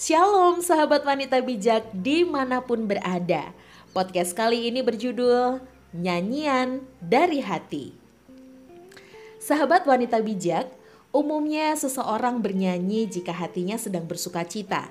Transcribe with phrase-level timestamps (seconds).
[0.00, 3.52] Shalom sahabat wanita bijak di mana pun berada.
[3.92, 5.60] Podcast kali ini berjudul
[5.92, 7.92] Nyanyian dari Hati.
[9.36, 10.72] Sahabat wanita bijak,
[11.12, 14.88] umumnya seseorang bernyanyi jika hatinya sedang bersuka cita.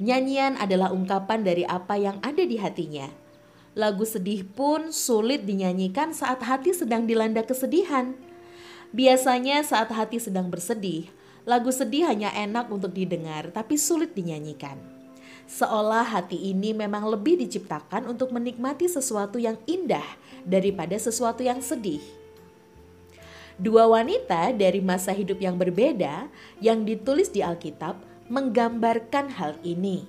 [0.00, 3.12] Nyanyian adalah ungkapan dari apa yang ada di hatinya.
[3.76, 8.16] Lagu sedih pun sulit dinyanyikan saat hati sedang dilanda kesedihan.
[8.88, 11.12] Biasanya saat hati sedang bersedih,
[11.46, 14.74] Lagu sedih hanya enak untuk didengar, tapi sulit dinyanyikan.
[15.46, 20.02] Seolah hati ini memang lebih diciptakan untuk menikmati sesuatu yang indah
[20.42, 22.02] daripada sesuatu yang sedih.
[23.62, 26.26] Dua wanita dari masa hidup yang berbeda
[26.58, 27.94] yang ditulis di Alkitab
[28.26, 30.02] menggambarkan hal ini.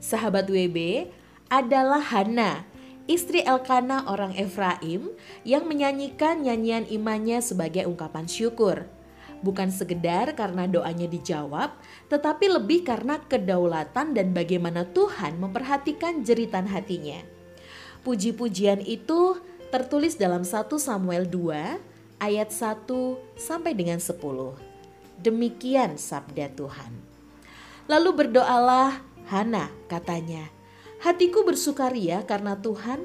[0.00, 1.04] Sahabat WB
[1.52, 2.64] adalah Hana,
[3.04, 5.12] istri Elkana orang Efraim
[5.44, 8.88] yang menyanyikan nyanyian imannya sebagai ungkapan syukur
[9.40, 11.72] bukan sekedar karena doanya dijawab,
[12.12, 17.20] tetapi lebih karena kedaulatan dan bagaimana Tuhan memperhatikan jeritan hatinya.
[18.00, 19.36] Puji-pujian itu
[19.68, 22.88] tertulis dalam 1 Samuel 2 ayat 1
[23.36, 24.20] sampai dengan 10.
[25.20, 26.92] Demikian sabda Tuhan.
[27.88, 30.48] Lalu berdoalah Hana katanya,
[31.04, 33.04] hatiku bersukaria karena Tuhan,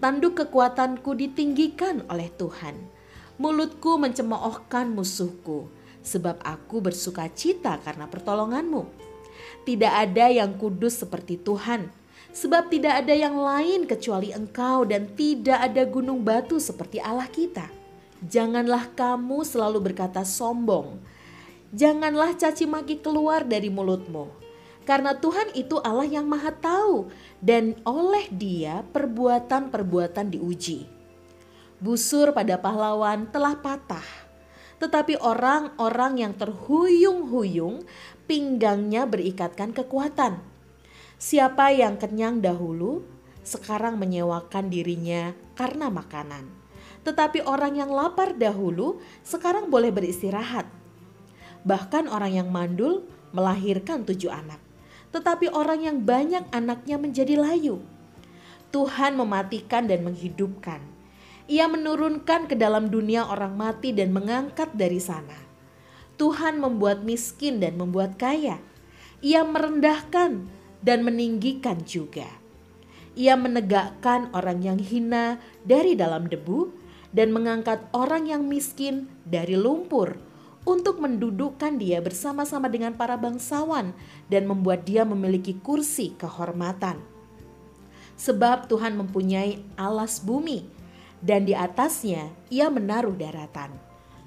[0.00, 2.76] tanduk kekuatanku ditinggikan oleh Tuhan.
[3.36, 5.68] Mulutku mencemoohkan musuhku,
[6.06, 8.86] sebab aku bersuka cita karena pertolonganmu.
[9.66, 11.90] Tidak ada yang kudus seperti Tuhan,
[12.30, 17.66] sebab tidak ada yang lain kecuali engkau dan tidak ada gunung batu seperti Allah kita.
[18.22, 21.02] Janganlah kamu selalu berkata sombong,
[21.74, 24.30] janganlah caci maki keluar dari mulutmu,
[24.86, 27.10] karena Tuhan itu Allah yang maha tahu
[27.42, 30.96] dan oleh dia perbuatan-perbuatan diuji
[31.76, 34.25] busur pada pahlawan telah patah.
[34.76, 37.84] Tetapi orang-orang yang terhuyung-huyung
[38.28, 40.42] pinggangnya berikatkan kekuatan.
[41.16, 43.00] Siapa yang kenyang dahulu
[43.40, 46.44] sekarang menyewakan dirinya karena makanan.
[47.06, 50.66] Tetapi orang yang lapar dahulu sekarang boleh beristirahat.
[51.62, 54.58] Bahkan orang yang mandul melahirkan tujuh anak.
[55.14, 57.80] Tetapi orang yang banyak anaknya menjadi layu.
[58.74, 60.95] Tuhan mematikan dan menghidupkan
[61.46, 65.38] ia menurunkan ke dalam dunia orang mati dan mengangkat dari sana.
[66.18, 68.58] Tuhan membuat miskin dan membuat kaya.
[69.22, 70.42] Ia merendahkan
[70.82, 72.26] dan meninggikan juga.
[73.16, 76.68] Ia menegakkan orang yang hina dari dalam debu
[77.14, 80.20] dan mengangkat orang yang miskin dari lumpur
[80.66, 83.94] untuk mendudukkan dia bersama-sama dengan para bangsawan
[84.26, 86.98] dan membuat dia memiliki kursi kehormatan.
[88.18, 90.75] Sebab Tuhan mempunyai alas bumi
[91.26, 93.74] dan di atasnya ia menaruh daratan.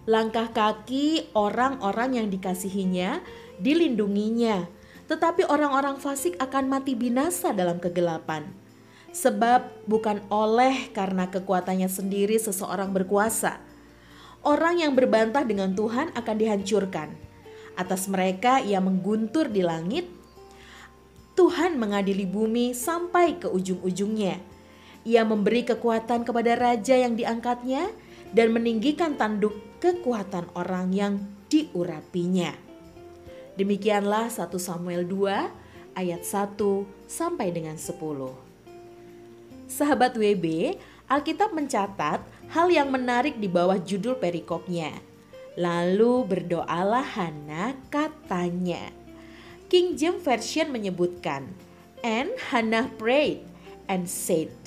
[0.03, 3.23] Langkah kaki orang-orang yang dikasihinya
[3.63, 4.67] dilindunginya,
[5.07, 8.51] tetapi orang-orang fasik akan mati binasa dalam kegelapan.
[9.15, 13.57] Sebab bukan oleh karena kekuatannya sendiri seseorang berkuasa.
[14.43, 17.09] Orang yang berbantah dengan Tuhan akan dihancurkan.
[17.79, 20.05] Atas mereka ia mengguntur di langit.
[21.33, 24.48] Tuhan mengadili bumi sampai ke ujung-ujungnya
[25.07, 27.91] ia memberi kekuatan kepada raja yang diangkatnya
[28.35, 31.13] dan meninggikan tanduk kekuatan orang yang
[31.49, 32.53] diurapinya.
[33.59, 36.55] Demikianlah 1 Samuel 2 ayat 1
[37.09, 37.99] sampai dengan 10.
[39.69, 40.77] Sahabat WB,
[41.09, 42.21] Alkitab mencatat
[42.53, 44.93] hal yang menarik di bawah judul perikopnya.
[45.57, 48.93] Lalu berdoalah Hana katanya.
[49.69, 51.49] King James Version menyebutkan,
[51.99, 53.43] And Hannah prayed
[53.91, 54.58] and said,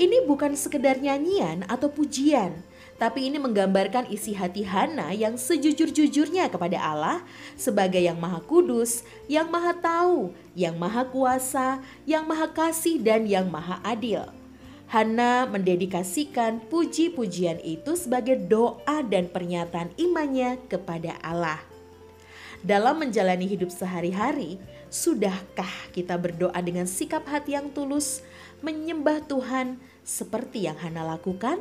[0.00, 2.64] ini bukan sekedar nyanyian atau pujian,
[3.02, 7.18] tapi ini menggambarkan isi hati Hana yang sejujur-jujurnya kepada Allah
[7.58, 13.50] sebagai yang maha kudus, yang maha tahu, yang maha kuasa, yang maha kasih dan yang
[13.50, 14.30] maha adil.
[14.86, 21.58] Hana mendedikasikan puji-pujian itu sebagai doa dan pernyataan imannya kepada Allah.
[22.62, 24.62] Dalam menjalani hidup sehari-hari,
[24.92, 28.22] sudahkah kita berdoa dengan sikap hati yang tulus,
[28.62, 31.58] menyembah Tuhan seperti yang Hana lakukan?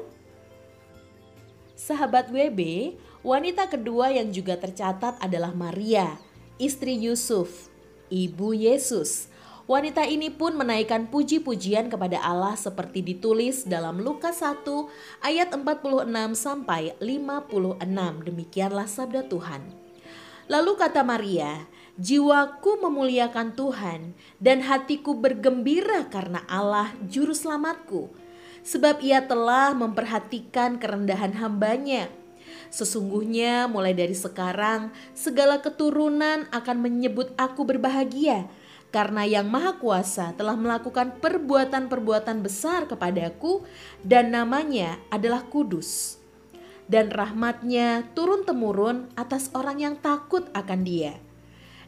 [1.77, 2.93] Sahabat WB,
[3.25, 6.17] wanita kedua yang juga tercatat adalah Maria,
[6.61, 7.73] istri Yusuf,
[8.13, 9.31] ibu Yesus.
[9.65, 14.67] Wanita ini pun menaikkan puji-pujian kepada Allah seperti ditulis dalam Lukas 1
[15.25, 16.05] ayat 46
[16.37, 17.81] sampai 56.
[18.27, 19.63] Demikianlah sabda Tuhan.
[20.51, 21.65] Lalu kata Maria,
[21.95, 28.20] Jiwaku memuliakan Tuhan dan hatiku bergembira karena Allah juru selamatku.
[28.61, 32.09] Sebab ia telah memperhatikan kerendahan hambanya.
[32.71, 38.47] Sesungguhnya mulai dari sekarang segala keturunan akan menyebut aku berbahagia
[38.91, 43.63] karena Yang Maha Kuasa telah melakukan perbuatan-perbuatan besar kepadaku,
[44.03, 46.19] dan namanya adalah Kudus.
[46.91, 51.15] Dan rahmatnya turun-temurun atas orang yang takut akan Dia.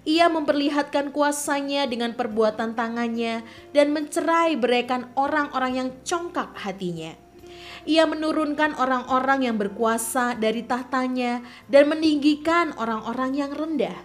[0.03, 7.15] Ia memperlihatkan kuasanya dengan perbuatan tangannya dan mencerai beraikan orang-orang yang congkak hatinya.
[7.88, 14.00] Ia menurunkan orang-orang yang berkuasa dari tahtanya dan meninggikan orang-orang yang rendah.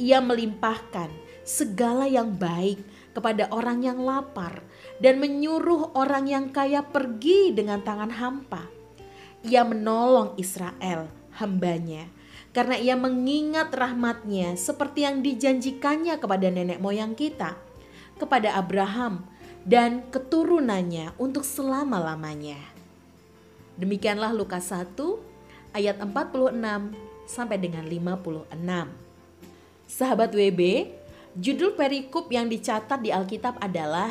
[0.00, 1.12] Ia melimpahkan
[1.44, 2.80] segala yang baik
[3.16, 4.60] kepada orang yang lapar
[5.00, 8.68] dan menyuruh orang yang kaya pergi dengan tangan hampa.
[9.44, 11.08] Ia menolong Israel,
[11.40, 12.06] hambanya,
[12.52, 17.54] karena ia mengingat rahmatnya seperti yang dijanjikannya kepada nenek moyang kita,
[18.18, 19.24] kepada Abraham
[19.68, 22.58] dan keturunannya untuk selama-lamanya.
[23.78, 24.96] Demikianlah Lukas 1
[25.76, 26.96] ayat 46
[27.28, 28.48] sampai dengan 56.
[29.88, 30.92] Sahabat WB,
[31.38, 34.10] Judul perikop yang dicatat di Alkitab adalah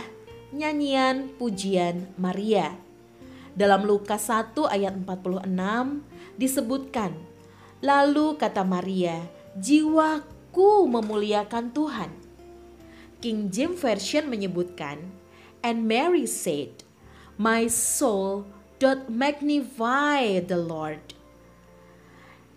[0.55, 2.71] Nyanyian Pujian Maria.
[3.51, 5.43] Dalam Lukas 1 ayat 46
[6.39, 7.11] disebutkan,
[7.77, 9.21] Lalu kata Maria,
[9.53, 12.09] jiwaku memuliakan Tuhan.
[13.21, 14.97] King James Version menyebutkan,
[15.61, 16.85] And Mary said,
[17.37, 18.49] My soul
[18.81, 21.13] doth magnify the Lord.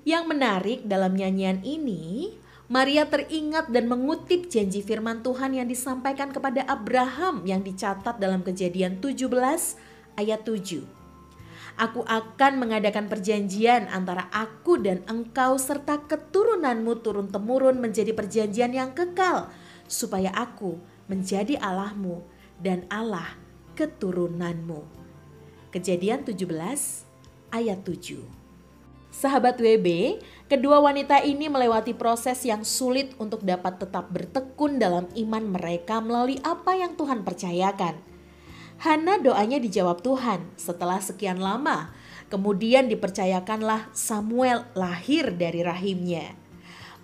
[0.08, 2.32] Yang menarik dalam nyanyian ini,
[2.70, 9.04] Maria teringat dan mengutip janji firman Tuhan yang disampaikan kepada Abraham yang dicatat dalam kejadian
[9.04, 9.28] 17
[10.16, 10.99] ayat 7.
[11.78, 19.52] Aku akan mengadakan perjanjian antara aku dan engkau serta keturunanmu turun-temurun menjadi perjanjian yang kekal
[19.90, 20.78] supaya aku
[21.10, 22.22] menjadi Allahmu
[22.62, 23.34] dan Allah
[23.74, 24.86] keturunanmu.
[25.70, 26.46] Kejadian 17
[27.54, 28.40] ayat 7.
[29.10, 35.44] Sahabat WB, kedua wanita ini melewati proses yang sulit untuk dapat tetap bertekun dalam iman
[35.50, 38.09] mereka melalui apa yang Tuhan percayakan.
[38.80, 41.92] Hana doanya dijawab Tuhan setelah sekian lama.
[42.32, 46.32] Kemudian dipercayakanlah Samuel lahir dari rahimnya.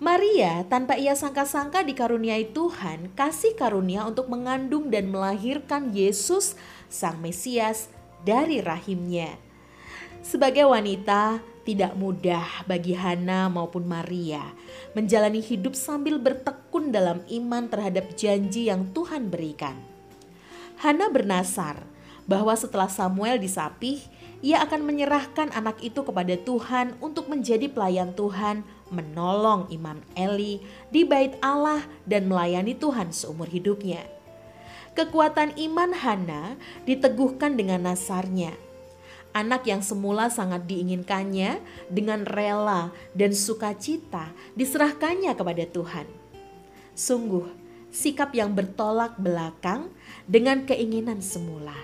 [0.01, 6.57] Maria tanpa ia sangka-sangka dikaruniai Tuhan kasih karunia untuk mengandung dan melahirkan Yesus
[6.89, 7.93] Sang Mesias
[8.25, 9.37] dari rahimnya.
[10.25, 14.41] Sebagai wanita, tidak mudah bagi Hana maupun Maria
[14.97, 19.96] menjalani hidup sambil bertekun dalam iman terhadap janji yang Tuhan berikan.
[20.77, 21.81] Hana bernasar
[22.29, 24.03] bahwa setelah Samuel disapih,
[24.45, 28.61] ia akan menyerahkan anak itu kepada Tuhan untuk menjadi pelayan Tuhan,
[28.93, 30.61] menolong Imam Eli
[30.93, 34.05] di bait Allah dan melayani Tuhan seumur hidupnya.
[34.93, 38.53] Kekuatan iman Hana diteguhkan dengan nasarnya
[39.37, 41.61] Anak yang semula sangat diinginkannya
[41.93, 46.09] dengan rela dan sukacita diserahkannya kepada Tuhan.
[46.97, 47.45] Sungguh,
[47.91, 49.89] sikap yang bertolak belakang
[50.27, 51.75] dengan keinginan semula.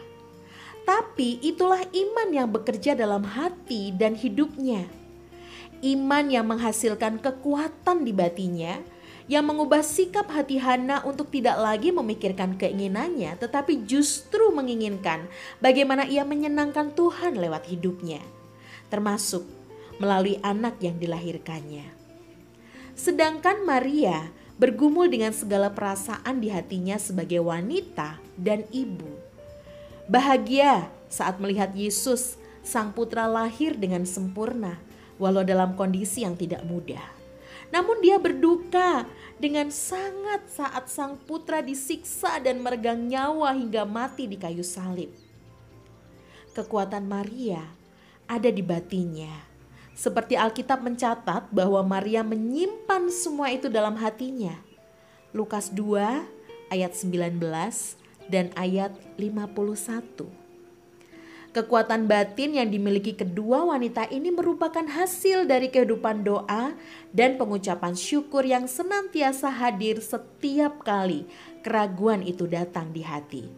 [0.84, 4.84] Tapi itulah iman yang bekerja dalam hati dan hidupnya.
[5.84, 8.80] Iman yang menghasilkan kekuatan di batinya
[9.32, 15.32] yang mengubah sikap hati Hana untuk tidak lagi memikirkan keinginannya, tetapi justru menginginkan
[15.64, 18.20] bagaimana ia menyenangkan Tuhan lewat hidupnya,
[18.92, 19.48] termasuk
[20.04, 21.88] melalui anak yang dilahirkannya.
[22.94, 24.28] Sedangkan Maria
[24.64, 29.12] bergumul dengan segala perasaan di hatinya sebagai wanita dan ibu.
[30.08, 34.80] Bahagia saat melihat Yesus, Sang Putra lahir dengan sempurna,
[35.20, 37.04] walau dalam kondisi yang tidak mudah.
[37.76, 39.04] Namun dia berduka
[39.36, 45.12] dengan sangat saat sang putra disiksa dan meregang nyawa hingga mati di kayu salib.
[46.56, 47.66] Kekuatan Maria
[48.30, 49.53] ada di batinnya.
[49.94, 54.58] Seperti Alkitab mencatat bahwa Maria menyimpan semua itu dalam hatinya.
[55.34, 56.26] Lukas 2
[56.74, 57.38] ayat 19
[58.30, 60.44] dan ayat 51.
[61.54, 66.74] Kekuatan batin yang dimiliki kedua wanita ini merupakan hasil dari kehidupan doa
[67.14, 71.30] dan pengucapan syukur yang senantiasa hadir setiap kali
[71.62, 73.54] keraguan itu datang di hati.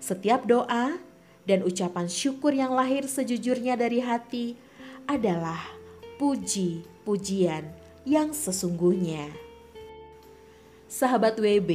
[0.00, 0.96] Setiap doa
[1.44, 4.56] dan ucapan syukur yang lahir sejujurnya dari hati
[5.04, 5.60] adalah
[6.16, 7.64] puji-pujian
[8.04, 9.28] yang sesungguhnya.
[10.88, 11.70] Sahabat WB,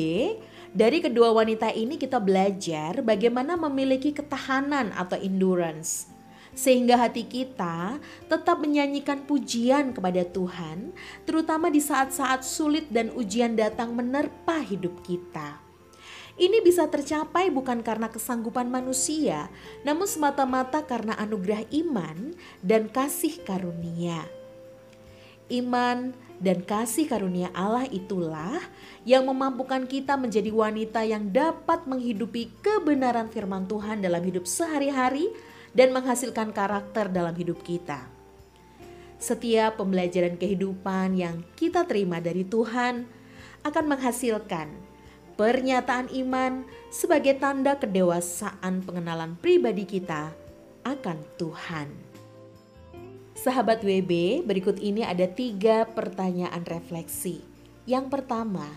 [0.69, 6.07] dari kedua wanita ini kita belajar bagaimana memiliki ketahanan atau endurance.
[6.53, 10.91] Sehingga hati kita tetap menyanyikan pujian kepada Tuhan,
[11.23, 15.68] terutama di saat-saat sulit dan ujian datang menerpa hidup kita.
[16.39, 19.51] Ini bisa tercapai bukan karena kesanggupan manusia,
[19.83, 22.31] namun semata-mata karena anugerah iman
[22.63, 24.23] dan kasih karunia.
[25.51, 28.55] Iman dan kasih karunia Allah itulah
[29.03, 35.27] yang memampukan kita menjadi wanita yang dapat menghidupi kebenaran firman Tuhan dalam hidup sehari-hari
[35.75, 38.07] dan menghasilkan karakter dalam hidup kita.
[39.19, 43.03] Setiap pembelajaran kehidupan yang kita terima dari Tuhan
[43.67, 44.88] akan menghasilkan
[45.39, 50.35] pernyataan iman sebagai tanda kedewasaan pengenalan pribadi kita
[50.83, 51.87] akan Tuhan.
[53.39, 57.39] Sahabat WB, berikut ini ada tiga pertanyaan refleksi.
[57.87, 58.67] Yang pertama,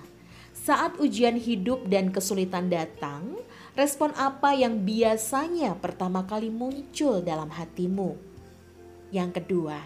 [0.55, 3.43] saat ujian hidup dan kesulitan datang,
[3.75, 8.15] respon apa yang biasanya pertama kali muncul dalam hatimu?
[9.11, 9.83] Yang kedua,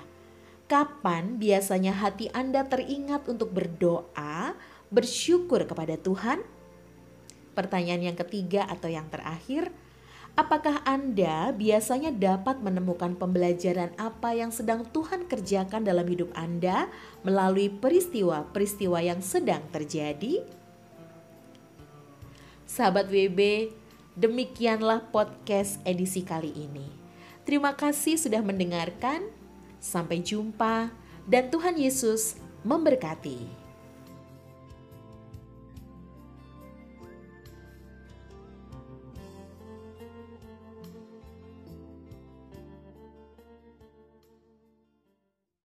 [0.69, 4.53] kapan biasanya hati Anda teringat untuk berdoa,
[4.93, 6.56] bersyukur kepada Tuhan?
[7.57, 9.73] Pertanyaan yang ketiga atau yang terakhir,
[10.37, 16.93] Apakah Anda biasanya dapat menemukan pembelajaran apa yang sedang Tuhan kerjakan dalam hidup Anda
[17.25, 20.45] melalui peristiwa-peristiwa yang sedang terjadi?
[22.69, 23.73] Sahabat WB,
[24.13, 26.85] demikianlah podcast edisi kali ini.
[27.49, 29.33] Terima kasih sudah mendengarkan.
[29.81, 30.93] Sampai jumpa,
[31.25, 33.66] dan Tuhan Yesus memberkati.